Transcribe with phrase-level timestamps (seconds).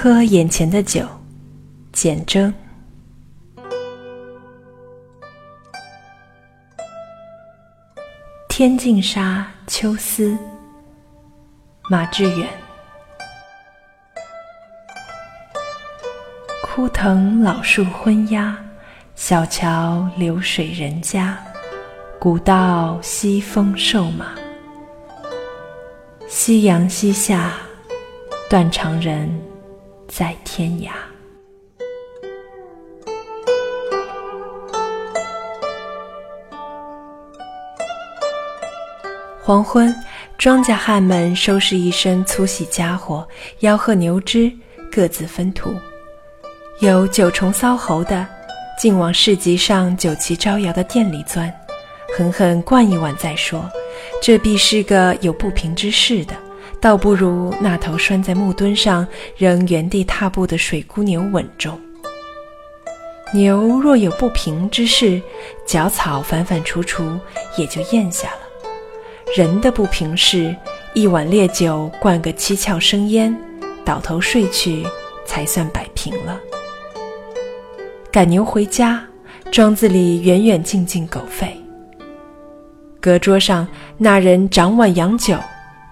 [0.00, 1.04] 喝眼前的酒，
[1.92, 2.54] 简征。
[8.48, 10.38] 天净沙，秋思。
[11.90, 12.48] 马致远。
[16.62, 18.56] 枯藤老树昏鸦，
[19.16, 21.36] 小桥流水人家。
[22.20, 24.26] 古道西风瘦马，
[26.28, 27.54] 夕阳西下，
[28.48, 29.28] 断肠人
[30.08, 30.90] 在天涯。
[39.40, 39.94] 黄昏，
[40.36, 43.26] 庄稼汉们收拾一身粗细家伙，
[43.60, 44.50] 吆喝牛只，
[44.90, 45.72] 各自分途。
[46.80, 48.26] 有九重骚猴的，
[48.78, 51.52] 竟往市集上酒旗招摇的店里钻。
[52.16, 53.64] 狠狠灌一碗再说，
[54.22, 56.34] 这必是个有不平之事的，
[56.80, 61.78] 倒不如那头拴在木墩上仍原地踏步的水姑牛稳重。
[63.34, 65.20] 牛若有不平之事，
[65.66, 67.18] 嚼草反反刍刍
[67.58, 70.56] 也就咽下了；人的不平事，
[70.94, 73.36] 一碗烈酒灌个七窍生烟，
[73.84, 74.86] 倒头睡去
[75.26, 76.40] 才算摆平了。
[78.10, 79.04] 赶牛回家，
[79.50, 81.48] 庄子里远远近近狗吠。
[83.00, 85.36] 隔桌上那人掌碗洋酒，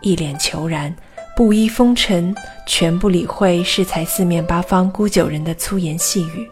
[0.00, 0.94] 一脸虬然，
[1.36, 2.34] 布衣风尘，
[2.66, 6.48] 全不理会适才四面八方沽酒人的粗言细语，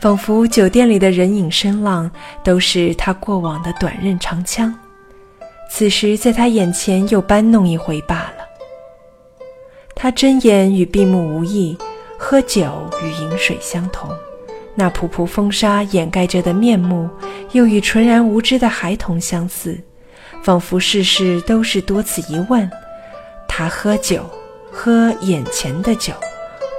[0.00, 2.10] 仿佛酒店里的人影声浪
[2.42, 4.74] 都是他过往的短刃长枪，
[5.70, 8.44] 此时在他眼前又搬弄一回罢了。
[9.94, 11.76] 他睁眼与闭目无异，
[12.18, 14.10] 喝酒与饮水相同。
[14.74, 17.10] 那仆仆风沙掩盖着的面目，
[17.52, 19.78] 又与纯然无知的孩童相似，
[20.42, 22.70] 仿佛事事都是多此一问。
[23.46, 24.28] 他喝酒，
[24.72, 26.12] 喝眼前的酒，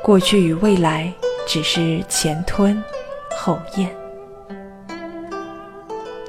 [0.03, 1.11] 过去与未来
[1.47, 2.81] 只是前吞
[3.37, 3.89] 后咽。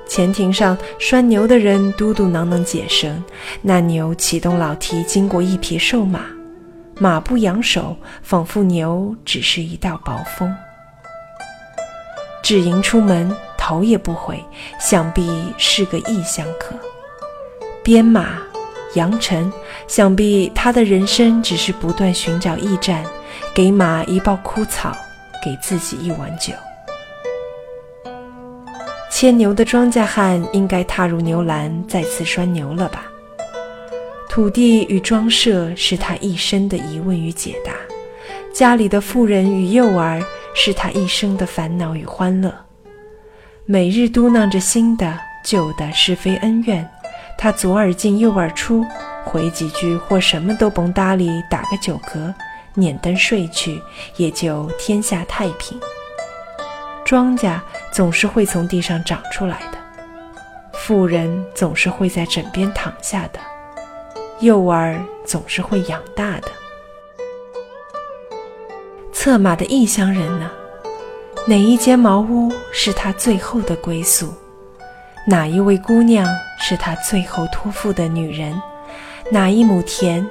[0.06, 3.24] 前庭上拴牛的人嘟嘟囔囔解绳，
[3.62, 6.26] 那牛启动老蹄，经过一匹瘦马，
[6.98, 10.54] 马不扬手，仿佛牛只是一道薄风。
[12.42, 14.44] 只迎出门，头也不回，
[14.78, 16.74] 想必是个异乡客。
[17.82, 18.38] 鞭马
[18.94, 19.52] 扬尘，
[19.86, 23.04] 想必他的人生只是不断寻找驿站，
[23.54, 24.96] 给马一抱枯草，
[25.44, 26.52] 给自己一碗酒。
[29.10, 33.06] 牵牛的庄稼汉应该踏入牛栏，再次拴牛了吧？
[34.28, 37.72] 土地与庄舍是他一生的疑问与解答，
[38.54, 40.22] 家里的妇人与幼儿。
[40.54, 42.52] 是他一生的烦恼与欢乐，
[43.64, 46.86] 每日嘟囔着新的、旧的是非恩怨。
[47.42, 48.86] 他左耳进右耳出，
[49.24, 52.32] 回几句或什么都甭搭理，打个酒嗝，
[52.74, 53.82] 捻灯睡去，
[54.14, 55.76] 也就天下太平。
[57.04, 57.58] 庄稼
[57.90, 59.78] 总是会从地上长出来的，
[60.72, 63.40] 妇人总是会在枕边躺下的，
[64.38, 66.48] 幼儿总是会养大的。
[69.12, 70.48] 策马的异乡人呢？
[71.48, 74.32] 哪一间茅屋是他最后的归宿？
[75.26, 76.24] 哪一位姑娘
[76.64, 78.54] 是他最后托付的女人？
[79.32, 80.24] 哪一亩田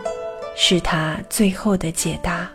[0.55, 2.49] 是他最后的解答？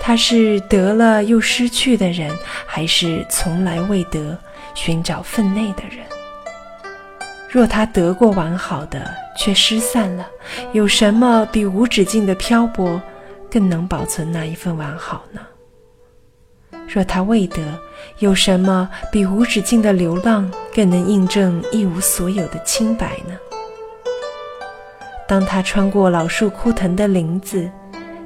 [0.00, 2.32] 他是得了又失去的人，
[2.64, 4.38] 还是从来未得，
[4.74, 6.06] 寻找分内的人？
[7.50, 10.24] 若他得过完好的，却失散了，
[10.72, 13.02] 有什么比无止境的漂泊？
[13.50, 15.40] 更能保存那一份完好呢？
[16.88, 17.62] 若他未得，
[18.18, 23.34] 有什么比无止境的流浪更能印证一无所有的清白呢？
[25.28, 27.70] 当他穿过老树枯藤的林子，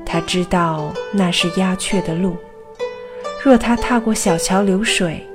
[0.06, 2.36] 他知道那是鸦雀的路；
[3.42, 5.26] 若他踏过小桥流水，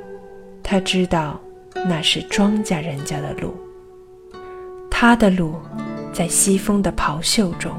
[0.63, 1.37] 他知道
[1.85, 3.53] 那是庄稼人家的路。
[4.89, 5.55] 他的路，
[6.13, 7.71] 在西风的咆哮中。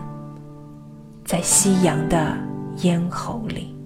[1.24, 2.36] 在夕阳的
[2.82, 3.77] 咽喉里。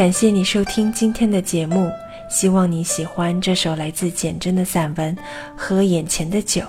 [0.00, 1.92] 感谢你收听今天的节目，
[2.30, 5.14] 希望你喜欢这首来自简真的散文
[5.54, 6.62] 《喝眼前的酒》。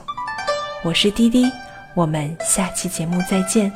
[0.84, 1.50] 我是滴滴，
[1.94, 3.72] 我们下期节目再见。